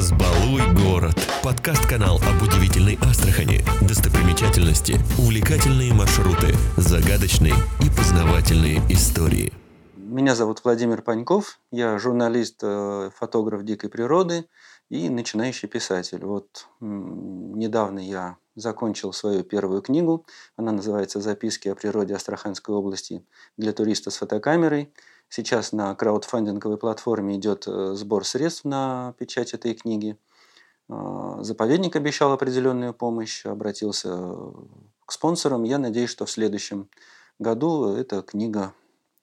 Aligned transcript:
«Разбалуй 0.00 0.62
город»– 0.82 1.14
подкаст-канал 1.44 2.16
об 2.16 2.42
удивительной 2.42 2.98
Астрахани, 3.02 3.60
достопримечательности, 3.86 4.94
увлекательные 5.18 5.92
маршруты, 5.92 6.54
загадочные 6.78 7.52
и 7.84 7.90
познавательные 7.94 8.78
истории. 8.88 9.52
Меня 9.96 10.34
зовут 10.34 10.64
Владимир 10.64 11.02
Паньков, 11.02 11.60
я 11.70 11.98
журналист, 11.98 12.60
э, 12.62 13.10
фотограф 13.14 13.62
дикой 13.62 13.90
природы 13.90 14.46
и 14.88 15.10
начинающий 15.10 15.68
писатель. 15.68 16.24
Вот 16.24 16.66
недавно 16.80 17.98
я 17.98 18.38
закончил 18.54 19.12
свою 19.12 19.44
первую 19.44 19.82
книгу, 19.82 20.24
она 20.56 20.72
называется 20.72 21.20
«Записки 21.20 21.68
о 21.68 21.74
природе 21.74 22.14
Астраханской 22.14 22.74
области 22.74 23.22
для 23.58 23.74
туриста 23.74 24.10
с 24.10 24.16
фотокамерой». 24.16 24.94
Сейчас 25.32 25.70
на 25.70 25.94
краудфандинговой 25.94 26.76
платформе 26.76 27.36
идет 27.36 27.68
э, 27.68 27.94
сбор 27.94 28.26
средств 28.26 28.64
на 28.64 29.14
печать 29.16 29.54
этой 29.54 29.74
книги. 29.74 30.18
А, 30.88 31.40
заповедник 31.44 31.94
обещал 31.94 32.32
определенную 32.32 32.92
помощь, 32.92 33.46
обратился 33.46 34.08
э, 34.10 34.52
к 35.06 35.12
спонсорам. 35.12 35.62
Я 35.62 35.78
надеюсь, 35.78 36.10
что 36.10 36.26
в 36.26 36.30
следующем 36.32 36.90
году 37.38 37.94
эта 37.94 38.22
книга 38.22 38.74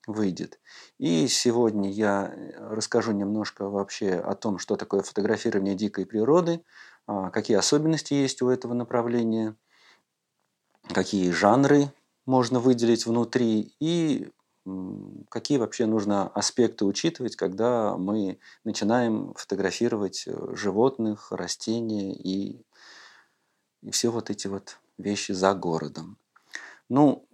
выйдет. 0.07 0.61
И 0.97 1.27
сегодня 1.27 1.91
я 1.91 2.33
расскажу 2.57 3.11
немножко 3.11 3.69
вообще 3.69 4.13
о 4.13 4.33
том, 4.33 4.59
что 4.59 4.77
такое 4.77 5.01
фотографирование 5.01 5.75
дикой 5.75 6.05
природы, 6.05 6.63
а, 7.05 7.31
какие 7.31 7.57
особенности 7.57 8.13
есть 8.13 8.41
у 8.41 8.47
этого 8.47 8.73
направления, 8.73 9.57
какие 10.87 11.31
жанры 11.31 11.91
можно 12.25 12.61
выделить 12.61 13.05
внутри 13.05 13.75
и 13.81 14.29
какие 15.29 15.57
вообще 15.57 15.85
нужно 15.85 16.27
аспекты 16.29 16.85
учитывать, 16.85 17.35
когда 17.35 17.97
мы 17.97 18.39
начинаем 18.63 19.33
фотографировать 19.35 20.23
э, 20.27 20.55
животных, 20.55 21.31
растения 21.31 22.13
и, 22.13 22.61
и 23.81 23.91
все 23.91 24.09
вот 24.09 24.29
эти 24.29 24.47
вот 24.47 24.79
вещи 24.97 25.31
за 25.31 25.53
городом. 25.53 26.17
Ну, 26.89 27.25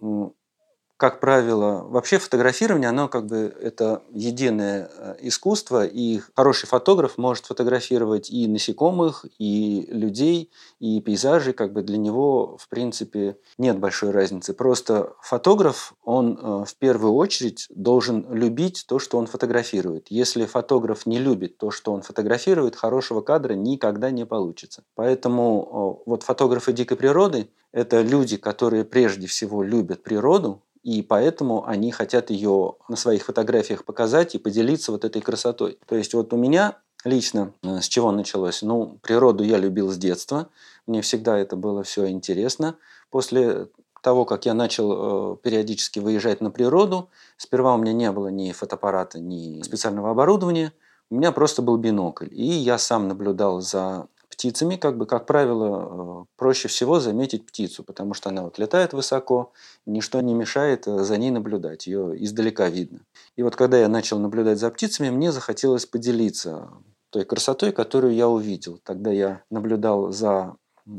как 0.96 1.18
правило, 1.18 1.84
вообще 1.88 2.18
фотографирование, 2.18 2.88
оно 2.88 3.08
как 3.08 3.26
бы 3.26 3.52
это 3.60 4.04
единое 4.12 4.88
э, 4.96 5.16
искусство, 5.22 5.84
и 5.84 6.20
хороший 6.36 6.66
фотограф 6.66 7.18
может 7.18 7.46
фотографировать 7.46 8.30
и 8.30 8.46
насекомых, 8.46 9.26
и 9.38 9.88
людей, 9.90 10.52
и 10.78 11.00
пейзажи, 11.00 11.52
как 11.52 11.72
бы 11.72 11.82
для 11.82 11.96
него, 11.96 12.56
в 12.58 12.68
принципе, 12.68 13.36
нет 13.58 13.78
большой 13.78 14.12
разницы. 14.12 14.54
Просто 14.54 15.14
фотограф, 15.20 15.94
он 16.04 16.38
э, 16.40 16.64
в 16.64 16.76
первую 16.76 17.14
очередь 17.14 17.66
должен 17.70 18.32
любить 18.32 18.84
то, 18.86 19.00
что 19.00 19.18
он 19.18 19.26
фотографирует. 19.26 20.06
Если 20.10 20.46
фотограф 20.46 21.06
не 21.06 21.18
любит 21.18 21.58
то, 21.58 21.72
что 21.72 21.92
он 21.92 22.02
фотографирует, 22.02 22.76
хорошего 22.76 23.20
кадра 23.20 23.54
никогда 23.54 24.12
не 24.12 24.24
получится. 24.24 24.84
Поэтому 24.94 26.02
вот 26.06 26.22
фотографы 26.22 26.72
дикой 26.72 26.96
природы– 26.96 27.48
это 27.72 28.02
люди, 28.02 28.36
которые 28.36 28.84
прежде 28.84 29.26
всего 29.26 29.64
любят 29.64 30.04
природу, 30.04 30.62
и 30.84 31.00
поэтому 31.02 31.66
они 31.66 31.90
хотят 31.90 32.30
ее 32.30 32.74
на 32.88 32.96
своих 32.96 33.24
фотографиях 33.24 33.84
показать 33.84 34.34
и 34.34 34.38
поделиться 34.38 34.92
вот 34.92 35.04
этой 35.04 35.22
красотой. 35.22 35.78
То 35.86 35.96
есть 35.96 36.12
вот 36.12 36.32
у 36.34 36.36
меня 36.36 36.76
лично 37.04 37.52
э, 37.62 37.80
с 37.80 37.88
чего 37.88 38.12
началось? 38.12 38.60
Ну, 38.60 38.98
природу 39.02 39.42
я 39.42 39.56
любил 39.56 39.90
с 39.90 39.96
детства, 39.96 40.48
мне 40.86 41.00
всегда 41.00 41.38
это 41.38 41.56
было 41.56 41.82
все 41.82 42.08
интересно. 42.10 42.76
После 43.10 43.68
того, 44.02 44.26
как 44.26 44.44
я 44.44 44.52
начал 44.52 45.32
э, 45.32 45.36
периодически 45.42 46.00
выезжать 46.00 46.42
на 46.42 46.50
природу, 46.50 47.08
сперва 47.38 47.74
у 47.74 47.78
меня 47.78 47.94
не 47.94 48.12
было 48.12 48.28
ни 48.28 48.52
фотоаппарата, 48.52 49.18
ни 49.18 49.62
специального 49.62 50.10
оборудования, 50.10 50.74
у 51.08 51.16
меня 51.16 51.32
просто 51.32 51.62
был 51.62 51.78
бинокль. 51.78 52.28
И 52.30 52.44
я 52.44 52.76
сам 52.76 53.08
наблюдал 53.08 53.62
за 53.62 54.08
птицами, 54.34 54.76
как 54.76 54.96
бы, 54.96 55.06
как 55.06 55.26
правило, 55.26 56.22
э, 56.22 56.24
проще 56.36 56.68
всего 56.68 57.00
заметить 57.00 57.46
птицу, 57.46 57.82
потому 57.82 58.14
что 58.14 58.30
она 58.30 58.42
вот 58.42 58.58
летает 58.58 58.92
высоко, 58.92 59.52
ничто 59.86 60.20
не 60.20 60.34
мешает 60.34 60.86
э, 60.86 61.04
за 61.04 61.16
ней 61.16 61.30
наблюдать, 61.30 61.86
ее 61.86 62.14
издалека 62.22 62.68
видно. 62.68 63.00
И 63.36 63.42
вот 63.42 63.56
когда 63.56 63.78
я 63.78 63.88
начал 63.88 64.18
наблюдать 64.18 64.58
за 64.58 64.70
птицами, 64.70 65.10
мне 65.10 65.32
захотелось 65.32 65.86
поделиться 65.86 66.70
той 67.10 67.24
красотой, 67.24 67.72
которую 67.72 68.14
я 68.14 68.28
увидел. 68.28 68.80
Тогда 68.82 69.12
я 69.12 69.42
наблюдал 69.50 70.10
за 70.10 70.56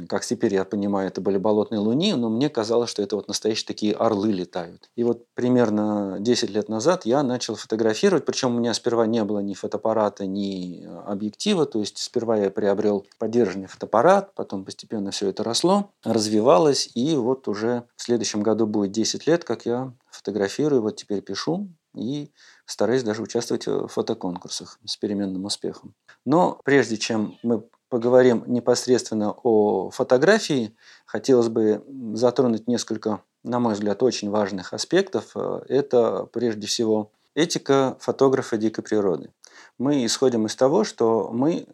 как 0.08 0.26
теперь 0.26 0.54
я 0.54 0.66
понимаю, 0.66 1.08
это 1.08 1.22
были 1.22 1.38
болотные 1.38 1.80
луни, 1.80 2.14
но 2.14 2.30
мне 2.30 2.50
казалось, 2.50 2.90
что 2.90 3.02
это 3.04 3.16
вот 3.16 3.28
настоящие 3.28 3.68
такие 3.68 3.94
орлы 3.94 4.32
летают. 4.32 4.90
И 4.96 5.04
вот 5.04 5.26
примерно 5.36 6.18
10 6.20 6.50
лет 6.50 6.70
назад 6.70 7.06
я 7.06 7.22
начал 7.24 7.56
фотографировать, 7.56 8.26
причем 8.26 8.56
у 8.56 8.60
меня 8.60 8.74
сперва 8.74 9.06
не 9.06 9.24
было 9.24 9.40
ни 9.40 9.54
фотоаппарата, 9.54 10.26
ни 10.26 10.84
э, 10.84 11.00
объектива, 11.06 11.66
то 11.66 11.80
есть 11.80 12.00
сперва 12.00 12.38
я 12.38 12.50
приобрел 12.50 13.06
поддержанный 13.20 13.68
фотоаппарат, 13.68 14.34
потом 14.34 14.66
постепенно 14.66 15.12
все 15.12 15.30
это 15.30 15.44
росло, 15.44 15.92
развивалось, 16.04 16.90
и 16.96 17.16
вот 17.16 17.48
уже 17.48 17.84
в 17.96 18.02
следующем 18.02 18.42
году 18.42 18.66
будет 18.66 18.92
10 18.92 19.28
лет, 19.28 19.44
как 19.44 19.66
я 19.66 19.94
фотографирую, 20.10 20.82
вот 20.82 20.96
теперь 20.96 21.22
пишу, 21.22 21.70
и 21.96 22.32
стараюсь 22.66 23.04
даже 23.04 23.22
участвовать 23.22 23.68
в 23.68 23.88
фотоконкурсах 23.88 24.80
с 24.86 24.98
переменным 24.98 25.46
успехом. 25.46 25.94
Но 26.26 26.60
прежде 26.64 26.98
чем 26.98 27.38
мы 27.44 27.64
поговорим 27.96 28.44
непосредственно 28.46 29.34
о 29.44 29.90
фотографии, 29.90 30.76
хотелось 31.06 31.48
бы 31.48 31.82
затронуть 32.14 32.68
несколько, 32.68 33.22
на 33.42 33.62
мой 33.62 33.74
взгляд, 33.74 34.04
очень 34.04 34.30
важных 34.30 34.74
аспектов. 34.74 35.34
Это 35.70 36.28
прежде 36.34 36.68
всего 36.68 37.14
этика 37.36 37.96
фотографа 38.02 38.58
дикой 38.58 38.84
природы. 38.84 39.32
Мы 39.78 40.06
исходим 40.06 40.46
из 40.46 40.58
того, 40.58 40.84
что 40.84 41.30
мы, 41.32 41.68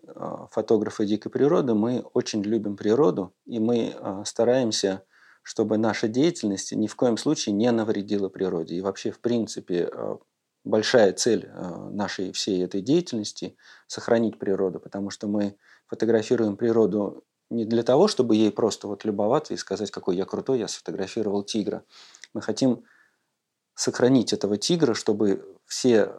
фотографы 0.51 1.07
дикой 1.07 1.31
природы, 1.31 1.73
мы 1.73 2.05
очень 2.13 2.43
любим 2.43 2.77
природу, 2.77 3.33
и 3.47 3.59
мы 3.59 3.95
стараемся, 4.23 5.01
чтобы 5.41 5.79
наша 5.79 6.07
деятельность 6.07 6.71
ни 6.71 6.85
в 6.85 6.95
коем 6.95 7.17
случае 7.17 7.55
не 7.55 7.71
навредила 7.71 8.29
природе. 8.29 8.75
И 8.75 8.81
вообще, 8.81 9.09
в 9.09 9.19
принципе, 9.19 9.91
большая 10.63 11.13
цель 11.13 11.49
нашей 11.89 12.31
всей 12.31 12.63
этой 12.63 12.81
деятельности– 12.81 13.55
сохранить 13.87 14.37
природу, 14.37 14.79
потому 14.79 15.09
что 15.09 15.27
мы 15.27 15.55
фотографируем 15.91 16.55
природу 16.55 17.25
не 17.49 17.65
для 17.65 17.83
того, 17.83 18.07
чтобы 18.07 18.37
ей 18.37 18.49
просто 18.49 18.87
вот 18.87 19.03
любоваться 19.03 19.53
и 19.53 19.57
сказать, 19.57 19.91
какой 19.91 20.15
я 20.15 20.23
крутой, 20.23 20.59
я 20.59 20.69
сфотографировал 20.69 21.43
тигра. 21.43 21.83
Мы 22.33 22.41
хотим 22.41 22.85
сохранить 23.75 24.31
этого 24.31 24.55
тигра, 24.55 24.93
чтобы 24.93 25.45
все 25.65 26.13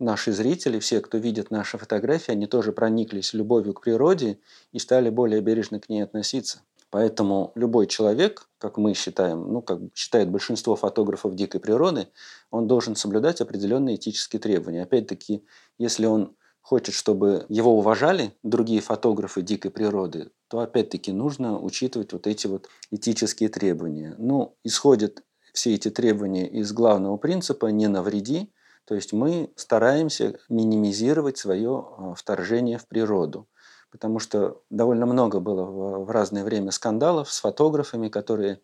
наши 0.00 0.32
зрители, 0.32 0.80
все, 0.80 1.00
кто 1.00 1.18
видит 1.18 1.52
наши 1.52 1.78
фотографии, 1.78 2.32
они 2.32 2.48
тоже 2.48 2.72
прониклись 2.72 3.32
любовью 3.32 3.74
к 3.74 3.82
природе 3.82 4.40
и 4.72 4.80
стали 4.80 5.08
более 5.08 5.40
бережно 5.40 5.78
к 5.78 5.88
ней 5.88 6.02
относиться. 6.02 6.62
Поэтому 6.90 7.52
любой 7.54 7.86
человек, 7.86 8.48
как 8.58 8.76
мы 8.76 8.94
считаем, 8.94 9.52
ну, 9.52 9.62
как 9.62 9.78
считает 9.94 10.30
большинство 10.30 10.74
фотографов 10.74 11.36
дикой 11.36 11.60
природы, 11.60 12.08
он 12.50 12.66
должен 12.66 12.96
соблюдать 12.96 13.40
определенные 13.40 13.96
этические 13.96 14.40
требования. 14.40 14.82
Опять-таки, 14.82 15.44
если 15.78 16.06
он 16.06 16.34
хочет, 16.66 16.96
чтобы 16.96 17.46
его 17.48 17.78
уважали 17.78 18.32
другие 18.42 18.80
фотографы 18.80 19.40
дикой 19.40 19.70
природы, 19.70 20.32
то 20.48 20.58
опять-таки 20.58 21.12
нужно 21.12 21.60
учитывать 21.60 22.12
вот 22.12 22.26
эти 22.26 22.48
вот 22.48 22.68
этические 22.90 23.50
требования. 23.50 24.16
Ну, 24.18 24.56
исходят 24.64 25.22
все 25.52 25.74
эти 25.74 25.90
требования 25.90 26.48
из 26.48 26.72
главного 26.72 27.18
принципа 27.18 27.66
«не 27.66 27.86
навреди», 27.86 28.52
то 28.84 28.96
есть 28.96 29.12
мы 29.12 29.52
стараемся 29.54 30.40
минимизировать 30.48 31.38
свое 31.38 31.86
а, 31.86 32.14
вторжение 32.14 32.78
в 32.78 32.88
природу. 32.88 33.46
Потому 33.92 34.18
что 34.18 34.60
довольно 34.68 35.06
много 35.06 35.38
было 35.38 35.64
в 36.04 36.10
разное 36.10 36.42
время 36.42 36.72
скандалов 36.72 37.30
с 37.30 37.38
фотографами, 37.38 38.08
которые 38.08 38.58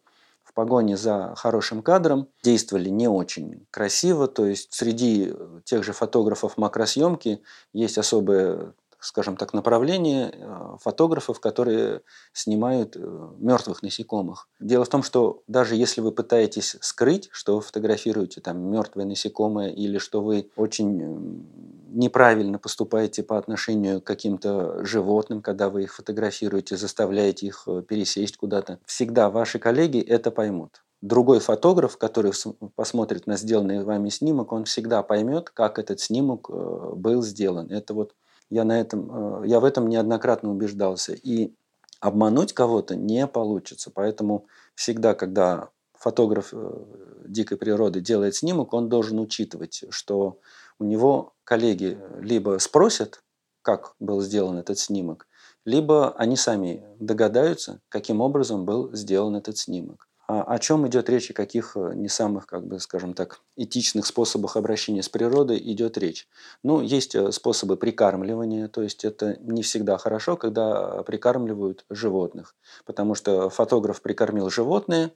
в 0.53 0.55
погоне 0.55 0.99
за 0.99 1.35
хорошим 1.35 1.83
кадром 1.83 2.29
действовали 2.43 2.91
не 2.91 3.09
очень 3.09 3.67
красиво. 3.71 4.29
То 4.29 4.45
есть 4.47 4.73
среди 4.75 5.33
тех 5.65 5.83
же 5.83 5.93
фотографов 5.95 6.59
макросъемки 6.59 7.43
есть 7.73 7.97
особое 7.97 8.75
скажем 9.03 9.37
так, 9.37 9.53
направление 9.53 10.33
э, 10.33 10.77
фотографов, 10.81 11.41
которые 11.41 12.03
снимают 12.33 12.97
э, 12.97 13.29
мертвых 13.39 13.83
насекомых. 13.83 14.49
Дело 14.61 14.85
в 14.85 14.89
том, 14.89 15.03
что 15.03 15.43
даже 15.49 15.75
если 15.75 16.01
вы 16.01 16.13
пытаетесь 16.13 16.77
скрыть, 16.81 17.29
что 17.33 17.57
вы 17.57 17.63
фотографируете 17.63 18.41
там 18.41 18.61
мертвое 18.71 19.05
насекомое 19.05 19.71
или 19.71 19.99
что 19.99 20.23
вы 20.23 20.51
очень 20.55 21.45
неправильно 21.91 22.59
поступаете 22.59 23.25
по 23.25 23.39
отношению 23.39 24.01
к 24.01 24.05
каким-то 24.05 24.85
животным, 24.85 25.43
когда 25.43 25.69
вы 25.69 25.83
их 25.83 25.95
фотографируете, 25.95 26.77
заставляете 26.77 27.49
их 27.49 27.65
э, 27.67 27.83
пересесть 27.83 28.37
куда-то, 28.37 28.79
всегда 28.87 29.31
ваши 29.31 29.59
коллеги 29.59 30.01
это 30.01 30.31
поймут 30.31 30.83
другой 31.01 31.41
фотограф, 31.41 31.99
который 31.99 32.33
посмотрит 32.77 33.27
на 33.27 33.37
сделанный 33.37 33.83
вами 33.83 34.09
снимок, 34.09 34.53
он 34.53 34.67
всегда 34.67 35.03
поймет, 35.03 35.51
как 35.51 35.81
этот 35.81 35.99
снимок 35.99 36.49
был 36.49 37.23
сделан. 37.23 37.73
Это 37.73 37.93
вот 37.93 38.15
я, 38.51 38.65
на 38.65 38.81
этом, 38.81 39.43
э, 39.43 39.49
я 39.49 39.61
в 39.61 39.65
этом 39.65 39.89
неоднократно 39.89 40.51
убеждался. 40.51 41.13
И 41.13 41.55
обмануть 42.01 42.53
кого-то 42.53 42.97
не 42.97 43.27
получится. 43.27 43.91
Поэтому 43.95 44.47
всегда, 44.75 45.15
когда 45.15 45.71
фотограф 45.95 46.49
э, 46.53 46.85
дикой 47.27 47.57
природы 47.57 48.01
делает 48.01 48.35
снимок, 48.35 48.75
он 48.75 48.89
должен 48.89 49.21
учитывать, 49.21 49.85
что 49.91 50.41
у 50.79 50.85
него 50.85 51.35
коллеги 51.45 51.99
либо 52.19 52.59
спросят, 52.59 53.23
как 53.63 53.95
был 54.01 54.21
сделан 54.21 54.59
этот 54.59 54.79
снимок, 54.79 55.29
либо 55.65 56.13
они 56.17 56.37
сами 56.37 56.85
догадаются, 56.99 57.81
каким 57.89 58.21
образом 58.21 58.65
был 58.65 58.93
сделан 58.95 59.37
этот 59.37 59.57
снимок. 59.59 60.09
А 60.29 60.43
о 60.43 60.59
чем 60.59 60.87
идет 60.87 61.11
речь 61.11 61.31
и 61.31 61.33
каких 61.33 61.77
э, 61.77 61.93
не 61.95 62.09
самых, 62.09 62.47
как 62.47 62.65
бы, 62.67 62.79
скажем 62.79 63.13
так, 63.13 63.41
этичных 63.57 64.07
способах 64.07 64.57
обращения 64.57 65.03
с 65.03 65.09
природой 65.09 65.59
идет 65.59 65.99
речь? 65.99 66.29
Ну, 66.63 66.81
есть 66.81 67.15
э, 67.15 67.33
способы 67.33 67.77
прикармливания, 67.77 68.69
то 68.69 68.83
есть 68.83 69.05
это 69.05 69.37
не 69.41 69.63
всегда 69.63 69.99
хорошо, 69.99 70.37
когда 70.37 71.03
прикармливают 71.03 71.85
животных, 71.91 72.55
потому 72.87 73.15
что 73.15 73.51
фотограф 73.51 74.01
прикормил 74.01 74.49
животные, 74.49 75.13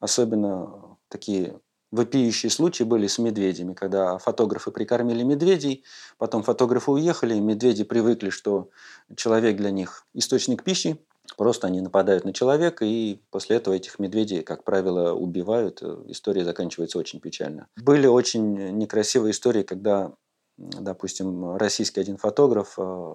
особенно 0.00 0.96
такие 1.08 1.60
вопиющие 1.90 2.50
случаи 2.50 2.84
были 2.84 3.06
с 3.06 3.18
медведями, 3.18 3.74
когда 3.74 4.18
фотографы 4.18 4.70
прикормили 4.70 5.22
медведей, 5.22 5.84
потом 6.18 6.42
фотографы 6.42 6.90
уехали, 6.90 7.38
медведи 7.38 7.84
привыкли, 7.84 8.30
что 8.30 8.68
человек 9.16 9.56
для 9.56 9.70
них 9.70 10.06
источник 10.14 10.64
пищи, 10.64 10.98
просто 11.36 11.66
они 11.66 11.80
нападают 11.80 12.24
на 12.24 12.32
человека, 12.32 12.84
и 12.84 13.20
после 13.30 13.56
этого 13.56 13.74
этих 13.74 13.98
медведей, 13.98 14.42
как 14.42 14.64
правило, 14.64 15.12
убивают. 15.12 15.82
История 16.06 16.44
заканчивается 16.44 16.98
очень 16.98 17.20
печально. 17.20 17.68
Были 17.76 18.06
очень 18.06 18.76
некрасивые 18.78 19.32
истории, 19.32 19.62
когда, 19.62 20.12
допустим, 20.56 21.56
российский 21.56 22.00
один 22.00 22.16
фотограф 22.16 22.74
э, 22.78 23.14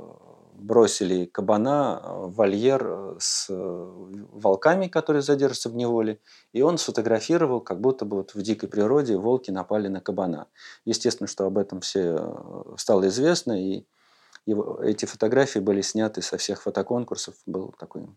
бросили 0.63 1.25
кабана 1.25 2.01
э, 2.01 2.25
в 2.27 2.35
вольер 2.35 2.85
э, 2.85 3.15
с 3.19 3.47
э, 3.49 3.53
волками, 4.31 4.87
которые 4.87 5.21
задержатся 5.21 5.69
в 5.69 5.75
неволе, 5.75 6.19
и 6.53 6.61
он 6.61 6.77
сфотографировал, 6.77 7.61
как 7.61 7.81
будто 7.81 8.05
бы 8.05 8.17
вот 8.17 8.33
в 8.33 8.41
дикой 8.41 8.69
природе 8.69 9.17
волки 9.17 9.51
напали 9.51 9.87
на 9.87 10.01
кабана. 10.01 10.47
Естественно, 10.85 11.27
что 11.27 11.45
об 11.45 11.57
этом 11.57 11.81
все 11.81 12.75
стало 12.77 13.07
известно, 13.07 13.61
и 13.61 13.85
его, 14.45 14.79
эти 14.83 15.05
фотографии 15.05 15.59
были 15.59 15.81
сняты 15.81 16.21
со 16.21 16.37
всех 16.37 16.63
фотоконкурсов, 16.63 17.35
был 17.45 17.73
такой 17.79 18.07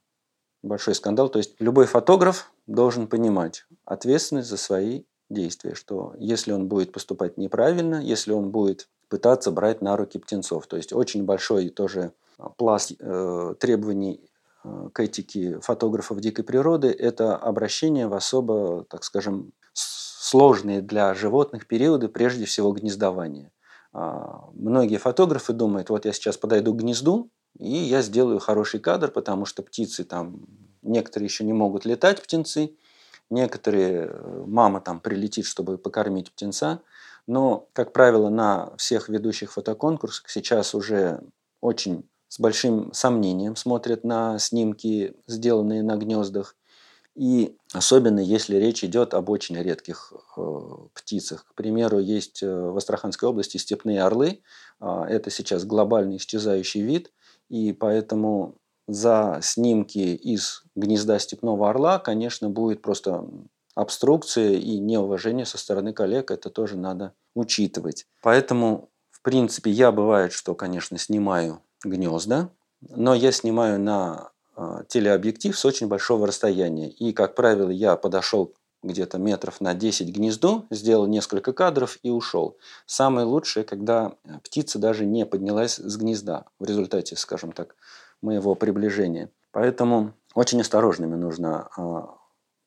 большой 0.63 0.95
скандал. 0.95 1.29
То 1.29 1.39
есть 1.39 1.55
любой 1.61 1.87
фотограф 1.87 2.53
должен 2.67 3.07
понимать 3.07 3.65
ответственность 3.85 4.49
за 4.49 4.57
свои 4.57 5.05
действия, 5.31 5.75
что 5.75 6.15
если 6.19 6.53
он 6.53 6.69
будет 6.69 6.93
поступать 6.93 7.37
неправильно, 7.37 7.97
если 8.03 8.33
он 8.33 8.51
будет 8.51 8.89
пытаться 9.09 9.51
брать 9.51 9.83
на 9.83 9.97
руки 9.97 10.19
птенцов, 10.19 10.67
то 10.67 10.77
есть 10.77 10.93
очень 10.93 11.25
большой 11.25 11.69
тоже 11.69 12.13
пласт 12.57 12.93
э, 12.99 13.55
требований 13.59 14.31
э, 14.65 14.89
к 14.93 15.01
этике 15.01 15.61
фотографов 15.61 16.21
дикой 16.21 16.45
природы– 16.45 16.89
это 16.99 17.37
обращение 17.37 18.09
в 18.09 18.15
особо, 18.15 18.85
так 18.89 19.05
скажем, 19.05 19.53
сложные 19.73 20.81
для 20.81 21.15
животных 21.15 21.67
периоды, 21.67 22.09
прежде 22.09 22.45
всего 22.45 22.73
гнездования. 22.73 23.53
А, 23.99 24.51
многие 24.53 24.99
фотографы 24.99 25.55
думают, 25.55 25.89
вот 25.89 26.05
я 26.05 26.13
сейчас 26.13 26.37
подойду 26.37 26.75
к 26.75 26.77
гнезду, 26.77 27.31
и 27.59 27.71
я 27.71 28.03
сделаю 28.03 28.39
хороший 28.41 28.79
кадр, 28.79 29.11
потому 29.11 29.47
что 29.47 29.63
птицы 29.63 30.05
там, 30.05 30.45
некоторые 30.83 31.29
еще 31.29 31.45
не 31.45 31.55
могут 31.55 31.87
летать, 31.87 32.23
птенцы, 32.23 32.77
некоторые, 33.31 34.11
э, 34.11 34.45
мама 34.47 34.83
там 34.83 35.01
прилетит, 35.01 35.47
чтобы 35.47 35.79
покормить 35.79 36.31
птенца. 36.31 36.83
Но, 37.27 37.71
как 37.73 37.95
правило, 37.95 38.29
на 38.29 38.77
всех 38.77 39.09
ведущих 39.09 39.55
фотоконкурсах 39.55 40.29
сейчас 40.29 40.75
уже 40.75 41.23
очень 41.63 42.07
с 42.29 42.39
большим 42.39 42.93
сомнением 42.93 43.57
смотрят 43.57 44.05
на 44.05 44.39
снимки, 44.39 45.15
сделанные 45.27 45.83
на 45.83 45.97
гнездах. 45.97 46.55
И 47.17 47.57
особенно 47.73 48.21
если 48.21 48.57
речь 48.57 48.85
идет 48.85 49.15
об 49.15 49.31
очень 49.31 49.57
редких 49.57 50.13
э, 50.37 50.41
птицах. 50.93 51.47
К 51.47 51.55
примеру, 51.55 51.99
есть 51.99 52.43
э, 52.43 52.47
в 52.47 52.77
Астраханской 52.77 53.27
области 53.27 53.57
степные 53.57 54.03
орлы. 54.03 54.43
Э, 54.81 55.05
это 55.09 55.31
сейчас 55.31 55.65
глобальный 55.65 56.19
исчезающий 56.19 56.83
вид. 56.83 57.11
И 57.49 57.73
поэтому 57.73 58.57
за 58.87 59.41
снимки 59.43 59.99
из 59.99 60.63
гнезда 60.75 61.19
степного 61.19 61.71
орла, 61.71 61.99
конечно, 61.99 62.51
будет 62.51 62.83
просто 62.83 63.27
обструкция 63.75 64.53
и 64.53 64.79
неуважение 64.79 65.47
со 65.47 65.57
стороны 65.57 65.95
коллег. 65.95 66.31
Это 66.31 66.51
тоже 66.51 66.77
надо 66.77 67.15
учитывать. 67.35 68.07
Поэтому, 68.23 68.91
в 69.11 69.23
принципе, 69.23 69.71
я 69.71 69.91
бывает, 69.91 70.33
что, 70.33 70.55
конечно, 70.55 70.99
снимаю 70.99 71.63
гнезда, 71.83 72.51
но 72.83 73.15
я 73.15 73.33
снимаю 73.33 73.81
на 73.81 74.13
а, 74.13 74.31
телеобъектив 74.89 75.59
с 75.59 75.65
очень 75.65 75.89
большого 75.89 76.27
расстояния. 76.27 76.89
И, 76.89 77.13
как 77.13 77.35
правило, 77.35 77.71
я 77.71 77.97
подошел 77.97 78.55
где-то 78.83 79.19
метров 79.19 79.61
на 79.61 79.75
10 79.75 80.13
к 80.13 80.17
гнезду, 80.17 80.67
сделал 80.71 81.07
несколько 81.07 81.53
кадров 81.53 81.99
и 82.03 82.11
ушел. 82.11 82.57
Самое 82.87 83.27
лучшее, 83.27 83.65
когда 83.65 84.15
птица 84.45 84.79
даже 84.79 85.05
не 85.05 85.27
поднялась 85.27 85.77
с 85.77 85.97
гнезда 85.97 86.45
в 86.59 86.65
результате, 86.65 87.17
скажем 87.17 87.53
так, 87.53 87.75
моего 88.23 88.55
приближения. 88.55 89.31
Поэтому 89.53 90.13
очень 90.35 90.61
осторожными 90.61 91.17
нужно 91.17 91.69
а, 91.77 92.17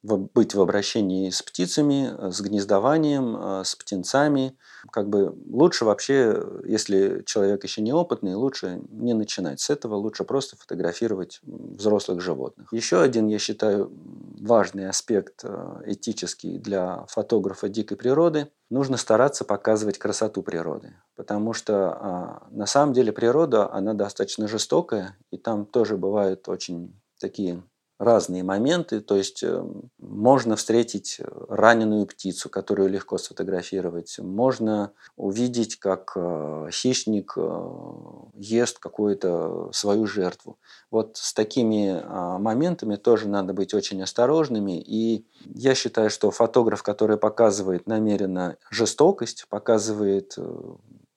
быть 0.04 0.54
в 0.56 0.62
обращении 0.62 1.30
с 1.30 1.42
птицами, 1.42 2.14
э, 2.18 2.32
с 2.32 2.42
гнездованием, 2.42 3.36
э, 3.36 3.64
с 3.64 3.76
птенцами. 3.76 4.58
Как 4.92 5.10
бы 5.10 5.36
лучше 5.50 5.86
вообще, 5.86 6.42
если 6.66 7.24
человек 7.26 7.64
еще 7.64 7.82
неопытный, 7.82 8.36
лучше 8.36 8.82
не 8.90 9.14
начинать 9.14 9.60
с 9.60 9.70
этого, 9.70 9.96
лучше 9.96 10.24
просто 10.24 10.56
фотографировать 10.58 11.42
взрослых 11.44 12.22
животных. 12.22 12.72
Еще 12.72 13.02
один, 13.02 13.28
я 13.28 13.40
считаю, 13.40 13.92
важный 14.40 14.88
аспект 14.88 15.42
э, 15.44 15.82
этический 15.86 16.58
для 16.58 17.06
фотографа 17.08 17.70
дикой 17.70 17.98
природы– 17.98 18.50
нужно 18.70 18.98
стараться 18.98 19.46
показывать 19.46 19.98
красоту 19.98 20.44
природы, 20.44 20.96
потому 21.16 21.54
что 21.54 21.92
а, 21.92 22.48
на 22.52 22.66
самом 22.66 22.94
деле 22.94 23.12
природа, 23.12 23.72
она 23.72 23.94
достаточно 23.94 24.48
жестокая, 24.48 25.18
и 25.32 25.38
там 25.38 25.66
тоже 25.66 25.98
бывают 25.98 26.48
очень 26.48 27.00
такие 27.20 27.64
разные 28.00 28.44
моменты. 28.44 29.02
То 29.02 29.18
есть 29.18 29.44
эм, 29.44 29.92
можно 30.00 30.56
встретить 30.56 31.20
раненую 31.50 32.08
птицу, 32.08 32.50
которую 32.50 32.90
легко 32.90 33.18
сфотографировать. 33.18 34.18
Можно 34.20 34.94
увидеть, 35.18 35.76
как 35.78 36.14
э, 36.16 36.70
хищник 36.72 37.34
э, 37.36 37.70
ест 38.36 38.80
какую-то 38.80 39.70
свою 39.74 40.08
жертву. 40.08 40.58
Вот 40.90 41.18
с 41.18 41.34
такими 41.34 42.02
а, 42.02 42.40
моментами 42.40 42.96
тоже 42.96 43.28
надо 43.28 43.54
быть 43.54 43.74
очень 43.74 44.02
осторожными. 44.02 44.80
И 44.80 45.26
я 45.46 45.76
считаю, 45.76 46.10
что 46.10 46.32
фотограф, 46.32 46.82
который 46.84 47.18
показывает 47.18 47.86
намеренно 47.86 48.56
жестокость, 48.72 49.46
показывает 49.50 50.36
э, 50.38 50.76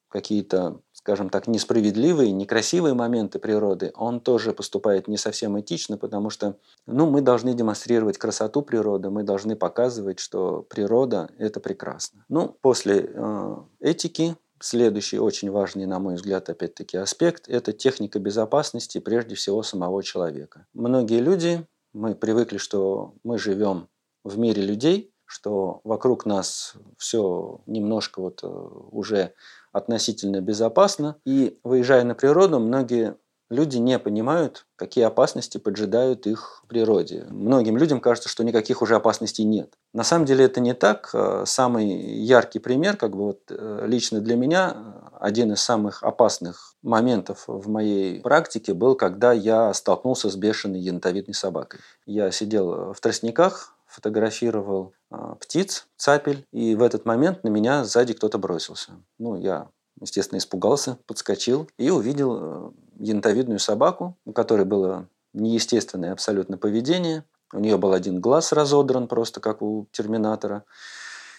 какие-то 0.09 0.81
скажем 1.03 1.31
так, 1.31 1.49
несправедливые, 1.49 2.31
некрасивые 2.31 2.95
моменты 2.95 3.41
природы, 3.41 3.93
он 3.97 4.21
тоже 4.21 4.53
поступает 4.53 5.09
не 5.09 5.17
совсем 5.17 5.59
этично, 5.59 5.99
потому 5.99 6.31
что 6.31 6.57
ну, 6.87 7.11
мы 7.11 7.23
должны 7.23 7.55
демонстрировать 7.55 8.19
красоту 8.19 8.63
природы, 8.63 9.11
мы 9.11 9.25
должны 9.25 9.57
показывать, 9.57 10.21
что 10.21 10.63
природа– 10.63 11.29
это 11.39 11.59
прекрасно. 11.59 12.25
Ну, 12.29 12.57
после 12.61 13.11
э, 13.13 13.57
этики 13.81 14.37
Следующий 14.65 15.19
очень 15.19 15.51
важный, 15.51 15.87
на 15.87 15.99
мой 15.99 16.15
взгляд, 16.15 16.49
опять-таки 16.49 16.97
аспект– 16.97 17.47
это 17.49 17.73
техника 17.73 18.21
безопасности 18.21 18.99
прежде 18.99 19.35
всего 19.35 19.65
самого 19.65 20.05
человека. 20.05 20.69
Многие 20.73 21.19
люди, 21.19 21.67
мы 21.93 22.15
привыкли, 22.15 22.59
что 22.59 23.15
мы 23.25 23.39
живем 23.39 23.89
в 24.23 24.39
мире 24.39 24.63
людей, 24.63 25.13
что 25.25 25.81
вокруг 25.83 26.27
нас 26.27 26.75
все 26.97 27.61
немножко 27.67 28.21
вот 28.21 28.45
э, 28.45 28.47
уже 28.47 29.35
относительно 29.73 30.41
безопасно. 30.41 31.17
И 31.25 31.59
выезжая 31.65 32.05
на 32.05 32.15
природу, 32.15 32.61
многие 32.61 33.17
люди 33.53 33.77
не 33.77 33.99
понимают, 33.99 34.67
какие 34.77 35.05
опасности 35.05 35.59
поджидают 35.59 36.27
их 36.27 36.63
в 36.65 36.67
природе. 36.69 37.27
Многим 37.31 37.77
людям 37.77 38.01
кажется, 38.01 38.29
что 38.29 38.45
никаких 38.45 38.83
уже 38.83 38.97
опасностей 38.97 39.45
нет. 39.45 39.75
На 39.93 40.05
самом 40.05 40.25
деле 40.25 40.47
это 40.47 40.61
не 40.61 40.73
так. 40.73 41.11
Э, 41.13 41.45
самый 41.47 41.87
яркий 41.87 42.59
пример, 42.59 42.97
как 42.97 43.13
бы 43.13 43.25
вот 43.25 43.41
э, 43.51 43.85
лично 43.87 44.21
для 44.21 44.37
меня, 44.37 44.77
один 45.21 45.53
из 45.53 45.61
самых 45.61 46.03
опасных 46.03 46.75
моментов 46.83 47.45
в 47.47 47.69
моей 47.69 48.21
практике 48.21 48.75
был, 48.75 48.97
когда 48.97 49.33
я 49.33 49.73
столкнулся 49.75 50.31
с 50.31 50.35
бешеной 50.35 50.81
янтовидной 50.81 51.35
собакой. 51.35 51.81
Я 52.07 52.31
сидел 52.33 52.93
в 52.93 53.01
тростниках, 53.01 53.75
фотографировал 53.87 54.95
птиц, 55.41 55.87
цапель, 55.97 56.47
и 56.53 56.75
в 56.75 56.83
этот 56.83 57.05
момент 57.05 57.45
на 57.45 57.49
меня 57.49 57.85
сзади 57.85 58.15
кто-то 58.15 58.39
бросился. 58.39 58.93
Ну, 59.19 59.37
я, 59.37 59.69
естественно, 60.01 60.39
испугался, 60.39 60.99
подскочил 61.07 61.69
и 61.79 61.91
увидел 61.91 62.39
э, 62.41 62.71
янтовидную 62.99 63.59
собаку, 63.59 64.17
у 64.25 64.33
которой 64.33 64.65
было 64.65 65.09
неестественное 65.33 66.13
абсолютно 66.13 66.57
поведение. 66.59 67.25
У 67.53 67.59
нее 67.59 67.77
был 67.77 67.93
один 67.93 68.21
глаз 68.21 68.53
разодран, 68.53 69.09
просто 69.09 69.41
как 69.41 69.63
у 69.63 69.87
терминатора. 69.93 70.65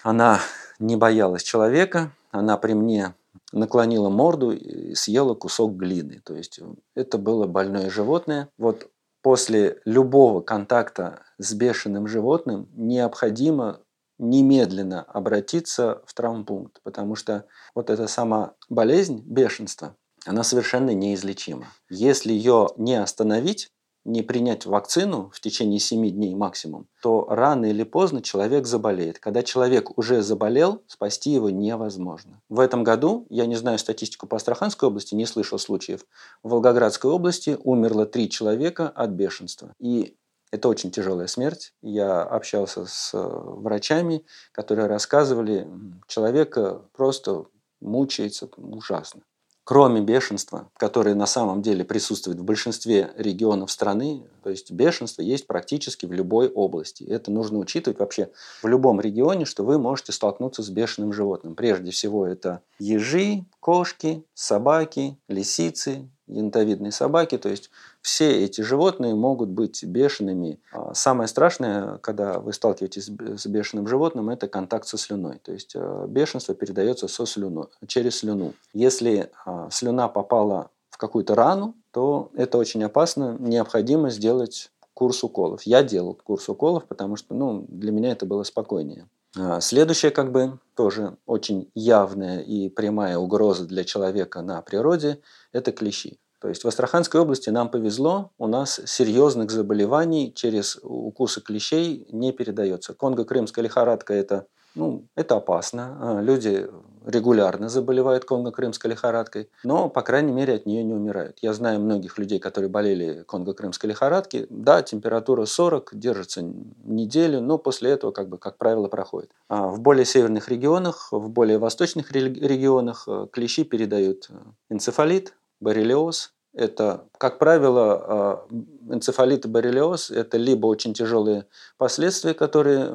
Она 0.03 0.39
не 0.79 0.95
боялась 0.95 1.43
человека, 1.43 2.11
она 2.31 2.57
при 2.57 2.73
мне 2.73 3.15
наклонила 3.51 4.09
морду 4.09 4.51
и 4.51 4.95
съела 4.95 5.33
кусок 5.33 5.75
глины. 5.75 6.21
То 6.23 6.35
есть 6.35 6.59
э, 6.59 6.65
это 6.95 7.17
было 7.17 7.47
больное 7.47 7.89
животное. 7.89 8.49
Вот 8.57 8.87
после 9.23 9.81
любого 9.85 10.41
контакта 10.41 11.23
с 11.39 11.53
бешеным 11.53 12.07
животным 12.07 12.69
необходимо 12.73 13.79
немедленно 14.19 15.01
обратиться 15.01 16.03
в 16.05 16.13
травмпункт, 16.13 16.81
потому 16.83 17.15
что 17.15 17.45
вот 17.73 17.89
эта 17.89 18.07
сама 18.07 18.53
болезнь, 18.69 19.23
бешенство, 19.25 19.95
она 20.25 20.43
совершенно 20.43 20.91
неизлечима. 20.91 21.67
Если 21.89 22.31
ее 22.31 22.67
не 22.77 22.95
остановить, 22.95 23.71
не 24.05 24.21
принять 24.21 24.65
вакцину 24.65 25.31
в 25.33 25.39
течение 25.39 25.79
7 25.79 26.09
дней 26.09 26.35
максимум, 26.35 26.87
то 27.01 27.25
рано 27.29 27.65
или 27.65 27.83
поздно 27.83 28.21
человек 28.21 28.65
заболеет. 28.65 29.19
Когда 29.19 29.43
человек 29.43 29.97
уже 29.97 30.21
заболел, 30.21 30.83
спасти 30.87 31.31
его 31.31 31.49
невозможно. 31.49 32.41
В 32.49 32.59
этом 32.59 32.83
году, 32.83 33.25
я 33.29 33.45
не 33.45 33.55
знаю 33.55 33.79
статистику 33.79 34.27
по 34.27 34.37
Астраханской 34.37 34.87
области, 34.87 35.15
не 35.15 35.25
слышал 35.25 35.57
случаев, 35.59 36.05
в 36.43 36.49
Волгоградской 36.49 37.09
области 37.09 37.57
умерло 37.63 38.05
3 38.05 38.29
человека 38.29 38.89
от 38.89 39.11
бешенства. 39.11 39.73
И 39.79 40.17
это 40.51 40.69
очень 40.69 40.91
тяжелая 40.91 41.27
смерть. 41.27 41.73
Я 41.81 42.21
общался 42.21 42.85
с 42.85 43.11
э, 43.13 43.17
врачами, 43.17 44.23
которые 44.51 44.87
рассказывали, 44.87 45.67
человек 46.07 46.57
просто 46.91 47.45
мучается 47.81 48.49
ужасно. 48.57 49.23
Кроме 49.65 50.01
бешенства, 50.01 50.69
которое 50.75 51.15
на 51.15 51.25
самом 51.25 51.61
деле 51.61 51.85
присутствует 51.85 52.37
в 52.37 52.43
большинстве 52.43 53.13
регионов 53.15 53.71
страны, 53.71 54.23
то 54.43 54.49
есть 54.49 54.71
бешенство 54.71 55.21
есть 55.21 55.47
практически 55.47 56.05
в 56.05 56.11
любой 56.11 56.49
области. 56.49 57.05
Это 57.05 57.31
нужно 57.31 57.59
учитывать 57.59 57.97
вообще 57.97 58.29
в 58.61 58.67
любом 58.67 58.99
регионе, 58.99 59.45
что 59.45 59.63
вы 59.63 59.79
можете 59.79 60.11
столкнуться 60.11 60.63
с 60.63 60.69
бешеным 60.69 61.13
животным. 61.13 61.55
Прежде 61.55 61.91
всего 61.91 62.27
это 62.27 62.61
ежи, 62.77 63.45
кошки, 63.61 64.25
собаки, 64.33 65.17
лисицы, 65.29 66.09
янтовидные 66.27 66.91
собаки. 66.91 67.37
То 67.37 67.49
есть 67.49 67.69
все 68.01 68.43
эти 68.43 68.61
животные 68.61 69.15
могут 69.15 69.49
быть 69.49 69.83
бешеными. 69.83 70.59
А 70.71 70.93
самое 70.93 71.27
страшное, 71.27 71.97
когда 71.99 72.39
вы 72.39 72.53
сталкиваетесь 72.53 73.05
с 73.05 73.45
бешеным 73.45 73.87
животным, 73.87 74.29
это 74.29 74.47
контакт 74.47 74.87
со 74.87 74.97
слюной. 74.97 75.39
То 75.39 75.51
есть 75.51 75.73
э, 75.75 76.05
бешенство 76.07 76.55
передается 76.55 77.07
со 77.07 77.25
слюной, 77.25 77.67
через 77.87 78.19
слюну. 78.19 78.53
Если 78.73 79.31
а, 79.45 79.69
слюна 79.69 80.07
попала 80.07 80.69
в 80.89 80.97
какую-то 80.97 81.35
рану, 81.35 81.75
то 81.91 82.29
это 82.35 82.57
очень 82.57 82.83
опасно. 82.83 83.35
Необходимо 83.39 84.09
сделать 84.09 84.71
курс 84.93 85.23
уколов. 85.23 85.63
Я 85.63 85.83
делал 85.83 86.13
курс 86.23 86.47
уколов, 86.49 86.85
потому 86.85 87.15
что 87.15 87.33
ну, 87.33 87.65
для 87.67 87.91
меня 87.91 88.11
это 88.11 88.25
было 88.25 88.43
спокойнее. 88.43 89.07
А, 89.37 89.61
следующая, 89.61 90.11
как 90.11 90.31
бы, 90.31 90.59
тоже 90.75 91.17
очень 91.25 91.71
явная 91.75 92.39
и 92.41 92.69
прямая 92.69 93.17
угроза 93.17 93.65
для 93.65 93.83
человека 93.83 94.41
на 94.41 94.61
природе– 94.61 95.21
это 95.51 95.71
клещи. 95.71 96.19
То 96.39 96.49
есть 96.49 96.63
в 96.63 96.67
Астраханской 96.67 97.21
области 97.21 97.49
нам 97.49 97.69
повезло, 97.69 98.31
у 98.37 98.47
нас 98.47 98.81
серьезных 98.85 99.49
заболеваний 99.49 100.33
через 100.35 100.77
укусы 100.83 101.41
клещей 101.41 102.05
не 102.11 102.33
передается. 102.33 102.93
Конго-крымская 102.93 103.63
лихорадка– 103.63 104.13
это 104.15 104.47
ну, 104.75 105.07
это 105.15 105.35
опасно. 105.35 105.97
А, 106.01 106.21
люди 106.21 106.67
регулярно 107.05 107.69
заболевают 107.69 108.25
конго-крымской 108.25 108.91
лихорадкой, 108.91 109.49
но, 109.63 109.89
по 109.89 110.01
крайней 110.01 110.31
мере, 110.31 110.55
от 110.55 110.65
нее 110.65 110.83
не 110.83 110.93
умирают. 110.93 111.39
Я 111.41 111.53
знаю 111.53 111.79
многих 111.79 112.17
людей, 112.17 112.39
которые 112.39 112.69
болели 112.69 113.23
конго-крымской 113.23 113.89
лихорадкой. 113.89 114.47
Да, 114.49 114.81
температура 114.81 115.45
40, 115.45 115.91
держится 115.93 116.41
неделю, 116.83 117.41
но 117.41 117.57
после 117.57 117.91
этого, 117.91 118.11
как, 118.11 118.29
бы, 118.29 118.37
как 118.37 118.57
правило, 118.57 118.87
проходит. 118.87 119.31
А 119.47 119.67
в 119.67 119.79
более 119.79 120.05
северных 120.05 120.49
регионах, 120.49 121.09
в 121.11 121.29
более 121.29 121.57
восточных 121.57 122.11
регионах 122.11 123.05
э, 123.07 123.27
клещи 123.31 123.63
передают 123.63 124.27
э, 124.29 124.33
энцефалит, 124.69 125.33
боррелиоз. 125.59 126.33
Это, 126.53 127.05
как 127.17 127.39
правило, 127.39 128.45
э, 128.51 128.93
энцефалит 128.93 129.45
и 129.45 129.47
боррелиоз– 129.47 130.11
это 130.11 130.37
либо 130.37 130.67
очень 130.67 130.93
тяжелые 130.93 131.45
последствия, 131.77 132.33
которые 132.33 132.91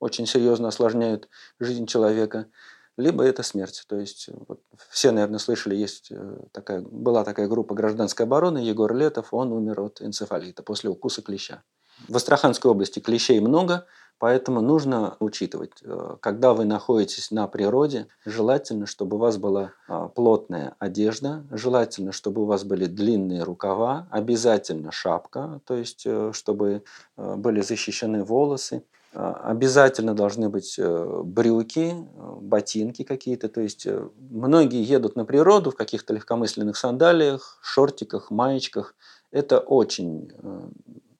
очень 0.00 0.26
серьезно 0.26 0.68
осложняют 0.68 1.28
жизнь 1.58 1.86
человека, 1.86 2.46
либо 2.96 3.24
это 3.24 3.42
смерть. 3.42 3.84
То 3.88 3.98
есть 3.98 4.28
вот, 4.48 4.60
все, 4.90 5.10
наверное, 5.10 5.38
слышали, 5.38 5.74
есть 5.74 6.10
э, 6.10 6.36
такая, 6.52 6.80
была 6.80 7.24
такая 7.24 7.48
группа 7.48 7.74
гражданской 7.74 8.26
обороны, 8.26 8.58
Егор 8.58 8.94
Летов, 8.94 9.28
он 9.32 9.52
умер 9.52 9.80
от 9.80 10.02
энцефалита 10.02 10.62
после 10.62 10.90
укуса 10.90 11.22
клеща. 11.22 11.62
В 12.08 12.16
Астраханской 12.16 12.70
области 12.70 12.98
клещей 12.98 13.40
много, 13.40 13.86
поэтому 14.18 14.60
нужно 14.60 15.16
учитывать, 15.20 15.72
э, 15.82 16.16
когда 16.20 16.54
вы 16.54 16.64
находитесь 16.64 17.30
на 17.30 17.48
природе, 17.48 18.06
желательно, 18.24 18.86
чтобы 18.86 19.16
у 19.16 19.20
вас 19.20 19.38
была 19.38 19.72
а, 19.88 20.08
плотная 20.08 20.76
одежда, 20.78 21.44
желательно, 21.50 22.12
чтобы 22.12 22.42
у 22.42 22.46
вас 22.46 22.64
были 22.64 22.86
длинные 22.86 23.42
рукава, 23.42 24.08
обязательно 24.10 24.92
шапка, 24.92 25.60
то 25.66 25.74
есть 25.76 26.04
э, 26.06 26.30
чтобы 26.32 26.84
были 27.16 27.60
защищены 27.60 28.24
волосы, 28.24 28.84
обязательно 29.14 30.14
должны 30.14 30.48
быть 30.48 30.76
э, 30.78 31.22
брюки, 31.24 31.94
э, 31.94 32.36
ботинки 32.40 33.04
какие-то. 33.04 33.48
То 33.48 33.60
есть 33.60 33.86
э, 33.86 34.08
многие 34.30 34.82
едут 34.82 35.16
на 35.16 35.24
природу 35.24 35.70
в 35.70 35.76
каких-то 35.76 36.14
легкомысленных 36.14 36.76
сандалиях, 36.76 37.58
шортиках, 37.62 38.30
маечках. 38.30 38.94
Это 39.30 39.58
очень 39.58 40.32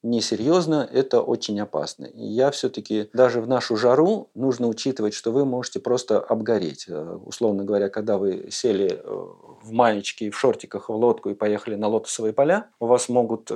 несерьезно, 0.03 0.87
это 0.91 1.21
очень 1.21 1.59
опасно. 1.59 2.05
И 2.05 2.25
я 2.25 2.51
все-таки 2.51 3.09
даже 3.13 3.41
в 3.41 3.47
нашу 3.47 3.75
жару 3.75 4.29
нужно 4.35 4.67
учитывать, 4.67 5.13
что 5.13 5.31
вы 5.31 5.45
можете 5.45 5.79
просто 5.79 6.19
обгореть. 6.19 6.87
Условно 7.25 7.63
говоря, 7.63 7.89
когда 7.89 8.17
вы 8.17 8.49
сели 8.51 9.01
в 9.03 9.71
маечке, 9.71 10.29
в 10.29 10.37
шортиках 10.37 10.89
в 10.89 10.93
лодку 10.93 11.29
и 11.29 11.33
поехали 11.33 11.75
на 11.75 11.87
лотосовые 11.87 12.33
поля, 12.33 12.67
у 12.79 12.85
вас 12.85 13.09
могут 13.09 13.51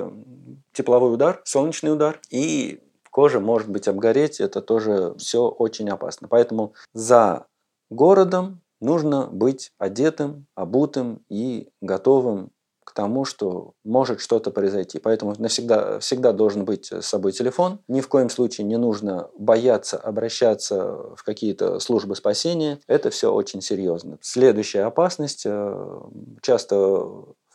тепловой 0.72 1.14
удар, 1.14 1.40
солнечный 1.44 1.92
удар, 1.92 2.20
и 2.30 2.80
кожа 3.10 3.40
может 3.40 3.68
быть 3.68 3.88
обгореть, 3.88 4.40
это 4.40 4.60
тоже 4.60 5.14
все 5.18 5.48
очень 5.48 5.88
опасно. 5.90 6.28
Поэтому 6.28 6.74
за 6.94 7.46
городом 7.90 8.60
нужно 8.80 9.26
быть 9.26 9.72
одетым, 9.78 10.46
обутым 10.54 11.24
и 11.28 11.68
готовым 11.80 12.50
к 12.90 12.92
тому, 12.92 13.24
что 13.24 13.74
может 13.84 14.20
что-то 14.20 14.50
произойти. 14.50 14.98
Поэтому 14.98 15.34
навсегда 15.38 16.00
всегда 16.00 16.32
должен 16.32 16.64
быть 16.64 16.90
с 16.90 17.06
собой 17.06 17.30
телефон. 17.30 17.78
Ни 17.86 18.00
в 18.00 18.08
коем 18.08 18.28
случае 18.28 18.66
не 18.66 18.78
нужно 18.78 19.30
бояться 19.38 19.96
обращаться 19.96 21.14
в 21.14 21.22
какие-то 21.24 21.78
службы 21.78 22.16
спасения. 22.16 22.80
Это 22.88 23.10
все 23.10 23.32
очень 23.32 23.60
серьезно. 23.62 24.18
Следующая 24.22 24.82
опасность. 24.82 25.42
Э, 25.46 26.00
часто 26.42 27.06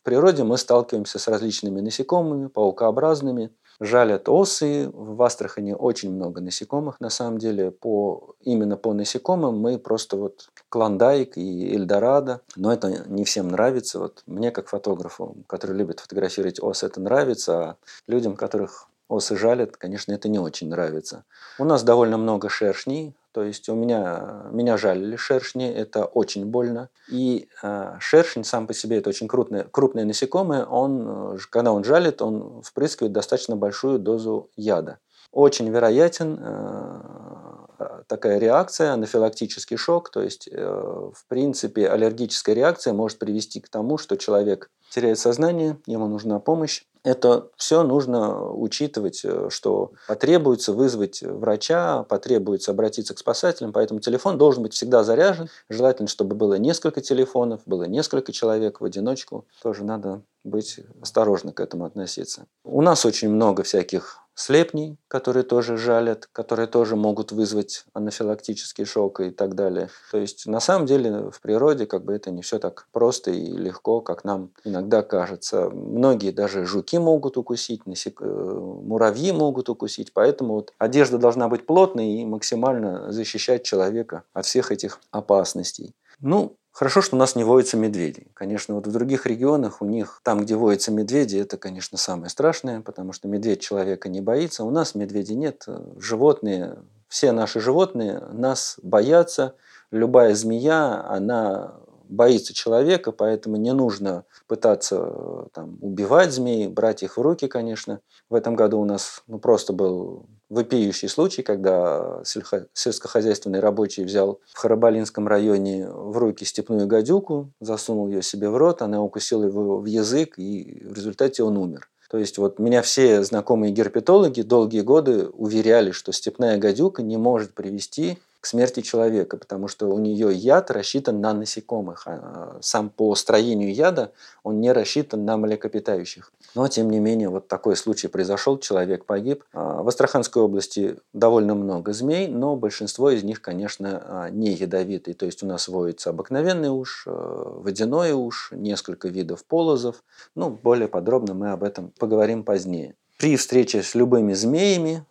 природе 0.05 0.43
мы 0.43 0.57
сталкиваемся 0.57 1.19
с 1.19 1.27
различными 1.27 1.81
насекомыми, 1.81 2.47
паукообразными, 2.47 3.49
жалят 3.81 4.29
осы. 4.29 4.89
В 4.93 5.21
Астрахани 5.21 5.73
очень 5.73 6.13
много 6.13 6.39
насекомых, 6.39 7.01
на 7.01 7.09
самом 7.09 7.39
деле. 7.39 7.71
По, 7.71 8.35
именно 8.39 8.77
по 8.77 8.93
насекомым 8.93 9.59
мы 9.59 9.77
просто 9.77 10.15
вот 10.15 10.49
Клондайк 10.69 11.37
и 11.37 11.75
Эльдорадо. 11.75 12.41
Но 12.55 12.71
это 12.71 13.03
не 13.07 13.25
всем 13.25 13.49
нравится. 13.49 13.99
Вот 13.99 14.23
мне, 14.27 14.51
как 14.51 14.69
фотографу, 14.69 15.35
который 15.47 15.75
любит 15.75 15.99
фотографировать 15.99 16.61
ос, 16.61 16.83
это 16.83 17.01
нравится. 17.01 17.57
А 17.57 17.75
людям, 18.07 18.35
которых 18.35 18.87
осы 19.07 19.35
жалят, 19.35 19.75
конечно, 19.75 20.13
это 20.13 20.29
не 20.29 20.39
очень 20.39 20.69
нравится. 20.69 21.25
У 21.59 21.65
нас 21.65 21.83
довольно 21.83 22.17
много 22.17 22.49
шершней, 22.49 23.15
то 23.35 23.43
есть 23.43 23.67
у 23.67 23.75
меня, 23.75 24.45
меня 24.49 24.77
жалили 24.77 25.17
шершни, 25.17 25.69
это 25.69 26.05
очень 26.05 26.45
больно. 26.45 26.87
И 27.11 27.49
э, 27.61 27.97
шершень 27.99 28.45
сам 28.45 28.65
по 28.65 28.73
себе 28.73 28.99
это 28.99 29.09
очень 29.09 29.27
крупное, 29.27 29.65
крупное 29.65 30.05
насекомое, 30.05 30.63
он, 30.63 31.37
когда 31.49 31.73
он 31.73 31.83
жалит, 31.83 32.21
он 32.21 32.61
впрыскивает 32.63 33.11
достаточно 33.11 33.57
большую 33.57 33.99
дозу 33.99 34.49
яда. 34.55 34.99
Очень 35.33 35.67
вероятен 35.67 36.39
э, 36.41 38.03
такая 38.07 38.39
реакция, 38.39 38.93
анафилактический 38.93 39.75
шок, 39.75 40.11
то 40.11 40.21
есть, 40.21 40.47
э, 40.49 40.55
в 40.65 41.27
принципе, 41.27 41.89
аллергическая 41.89 42.55
реакция 42.55 42.93
может 42.93 43.19
привести 43.19 43.59
к 43.59 43.67
тому, 43.67 43.97
что 43.97 44.15
человек 44.15 44.71
теряет 44.91 45.19
сознание, 45.19 45.77
ему 45.87 46.07
нужна 46.07 46.39
помощь, 46.39 46.83
это 47.05 47.49
все 47.55 47.83
нужно 47.83 48.49
учитывать, 48.51 49.21
э, 49.23 49.49
что 49.49 49.91
потребуется 50.07 50.73
вызвать 50.73 51.21
врача, 51.21 52.03
потребуется 52.03 52.71
обратиться 52.71 53.13
к 53.13 53.19
спасателям, 53.19 53.71
поэтому 53.71 53.99
телефон 53.99 54.39
должен 54.39 54.63
быть 54.63 54.73
всегда 54.73 55.03
заряжен. 55.03 55.47
Желательно, 55.69 56.07
чтобы 56.07 56.35
было 56.35 56.55
несколько 56.55 57.01
телефонов, 57.01 57.61
было 57.67 57.83
несколько 57.83 58.31
человек 58.31 58.81
в 58.81 58.85
одиночку. 58.85 59.45
Тоже 59.61 59.83
надо 59.83 60.23
быть 60.43 60.79
осторожно 60.99 61.53
к 61.53 61.59
этому 61.59 61.85
относиться. 61.85 62.47
У 62.63 62.81
нас 62.81 63.05
очень 63.05 63.29
много 63.29 63.61
всяких 63.61 64.24
слепней, 64.35 64.97
которые 65.07 65.43
тоже 65.43 65.77
жалят, 65.77 66.27
которые 66.31 66.67
тоже 66.67 66.95
могут 66.95 67.31
вызвать 67.31 67.85
анафилактический 67.93 68.85
шок 68.85 69.21
и 69.21 69.31
так 69.31 69.55
далее. 69.55 69.89
То 70.11 70.17
есть 70.17 70.45
на 70.45 70.59
самом 70.59 70.85
деле 70.85 71.31
в 71.31 71.41
природе 71.41 71.85
как 71.85 72.03
бы 72.03 72.13
это 72.13 72.31
не 72.31 72.41
все 72.41 72.59
так 72.59 72.87
просто 72.91 73.31
и 73.31 73.45
легко, 73.45 74.01
как 74.01 74.23
нам 74.25 74.51
иногда 74.63 75.01
кажется. 75.01 75.69
Многие 75.69 76.31
даже 76.31 76.65
жуки 76.65 76.97
могут 76.97 77.37
укусить, 77.37 77.85
насек... 77.85 78.21
Э, 78.21 78.25
муравьи 78.25 79.31
могут 79.31 79.69
укусить, 79.69 80.13
поэтому 80.13 80.55
вот 80.55 80.73
одежда 80.77 81.17
должна 81.17 81.47
быть 81.47 81.65
плотной 81.65 82.07
и 82.15 82.25
максимально 82.25 83.11
защищать 83.11 83.63
человека 83.63 84.23
от 84.33 84.45
всех 84.45 84.71
этих 84.71 84.99
опасностей. 85.11 85.95
Ну, 86.19 86.57
Хорошо, 86.75 87.01
что 87.01 87.15
у 87.15 87.19
нас 87.19 87.37
не 87.37 87.45
водятся 87.45 87.77
медведи. 87.77 88.27
Конечно, 88.33 88.75
вот 88.75 88.85
в 88.85 88.91
других 88.91 89.25
регионах 89.25 89.81
у 89.81 89.85
них, 89.85 90.19
там, 90.23 90.41
где 90.41 90.57
водятся 90.57 90.91
медведи, 90.91 91.37
это, 91.37 91.55
конечно, 91.55 91.97
самое 91.97 92.29
страшное, 92.29 92.81
потому 92.81 93.13
что 93.13 93.29
медведь 93.29 93.61
человека 93.61 94.09
не 94.09 94.19
боится. 94.19 94.65
У 94.65 94.69
нас 94.71 94.93
медведей 94.93 95.35
нет. 95.35 95.65
Животные, 95.97 96.79
все 97.07 97.31
наши 97.31 97.61
животные 97.61 98.19
нас 98.33 98.77
боятся. 98.83 99.55
Любая 99.89 100.35
змея, 100.35 101.05
она 101.07 101.75
боится 102.09 102.53
человека, 102.53 103.13
поэтому 103.13 103.55
не 103.55 103.71
нужно 103.71 104.25
пытаться 104.45 105.47
там, 105.53 105.77
убивать 105.79 106.33
змей, 106.33 106.67
брать 106.67 107.03
их 107.03 107.15
в 107.15 107.21
руки, 107.21 107.47
конечно. 107.47 108.01
В 108.29 108.35
этом 108.35 108.57
году 108.57 108.81
у 108.81 108.85
нас 108.85 109.23
ну, 109.27 109.39
просто 109.39 109.71
был 109.71 110.25
вопиющий 110.49 111.09
случай, 111.09 111.41
когда 111.41 112.21
сельскохозяйственный 112.23 113.59
рабочий 113.59 114.03
взял 114.03 114.39
в 114.53 114.57
Харабалинском 114.57 115.27
районе 115.27 115.89
в 115.89 116.17
руки 116.17 116.45
степную 116.45 116.87
гадюку, 116.87 117.51
засунул 117.59 118.07
ее 118.07 118.21
себе 118.21 118.49
в 118.49 118.57
рот, 118.57 118.81
она 118.81 119.01
укусила 119.01 119.43
его 119.43 119.79
в 119.79 119.85
язык, 119.85 120.37
и 120.37 120.81
в 120.85 120.93
результате 120.93 121.43
он 121.43 121.57
умер. 121.57 121.89
То 122.09 122.19
есть 122.19 122.37
вот 122.37 122.59
меня 122.59 122.81
все 122.81 123.23
знакомые 123.23 123.73
герпетологи 123.73 124.41
долгие 124.41 124.81
годы 124.81 125.27
уверяли, 125.27 125.91
что 125.91 126.11
степная 126.11 126.57
гадюка 126.57 127.01
не 127.01 127.17
может 127.17 127.53
привести 127.53 128.19
к 128.45 128.47
смерти 128.47 128.81
человека, 128.81 129.37
потому 129.37 129.67
что 129.67 129.87
у 129.87 129.97
нее 129.97 130.31
яд 130.31 130.69
рассчитан 130.69 131.19
на 131.19 131.33
насекомых. 131.33 132.03
А 132.05 132.59
сам 132.61 132.91
по 132.91 133.15
строению 133.15 133.73
яда 133.73 134.11
он 134.43 134.61
не 134.61 134.71
рассчитан 134.71 135.25
на 135.25 135.35
млекопитающих. 135.35 136.31
Но, 136.53 136.67
тем 136.67 136.91
не 136.91 136.99
менее, 136.99 137.29
вот 137.29 137.47
такой 137.47 137.75
случай 137.75 138.07
произошел, 138.07 138.59
человек 138.59 139.05
погиб. 139.05 139.43
А, 139.51 139.81
в 139.81 139.87
Астраханской 139.87 140.43
области 140.43 140.97
довольно 141.11 141.55
много 141.55 141.91
змей, 141.91 142.27
но 142.27 142.55
большинство 142.55 143.09
из 143.09 143.23
них, 143.23 143.41
конечно, 143.41 144.03
а, 144.05 144.29
не 144.29 144.51
ядовитые. 144.51 145.15
То 145.15 145.25
есть 145.25 145.41
у 145.41 145.47
нас 145.47 145.67
водится 145.67 146.11
обыкновенный 146.11 146.69
уж, 146.69 147.07
водяной 147.07 148.11
уж, 148.11 148.49
несколько 148.51 149.07
видов 149.07 149.43
полозов. 149.43 150.03
Ну, 150.35 150.51
более 150.51 150.87
подробно 150.87 151.33
мы 151.33 151.49
об 151.49 151.63
этом 151.63 151.91
поговорим 151.97 152.43
позднее. 152.43 152.93
При 153.17 153.37
встрече 153.37 153.81
с 153.81 153.95
любыми 153.95 154.33
змеями 154.33 155.03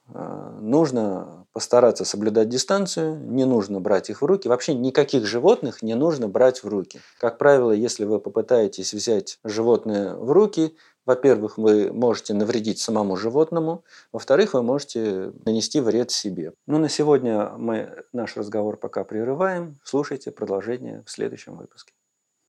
нужно 0.61 1.44
постараться 1.55 2.05
соблюдать 2.05 2.49
дистанцию, 2.49 3.17
не 3.17 3.47
нужно 3.47 3.81
брать 3.81 4.11
их 4.11 4.21
в 4.21 4.25
руки. 4.27 4.49
Вообще 4.49 4.75
никаких 4.75 5.25
животных 5.25 5.83
не 5.83 5.95
нужно 5.95 6.29
брать 6.29 6.63
в 6.65 6.69
руки. 6.69 7.01
Как 7.19 7.39
правило, 7.39 7.71
если 7.71 8.05
вы 8.05 8.19
попытаетесь 8.19 8.93
взять 8.93 9.39
животное 9.45 10.17
в 10.17 10.33
руки, 10.33 10.77
во-первых, 11.07 11.57
вы 11.57 11.93
можете 11.93 12.35
навредить 12.35 12.81
самому 12.81 13.17
животному, 13.17 13.85
во-вторых, 14.11 14.55
вы 14.55 14.63
можете 14.63 15.33
нанести 15.45 15.81
вред 15.81 16.11
себе. 16.11 16.55
Ну, 16.67 16.79
на 16.79 16.89
сегодня 16.89 17.51
мы 17.57 18.05
наш 18.13 18.37
разговор 18.37 18.77
пока 18.77 19.05
прерываем. 19.05 19.79
Слушайте 19.85 20.33
продолжение 20.33 21.05
в 21.07 21.11
следующем 21.11 21.57
выпуске. 21.57 21.93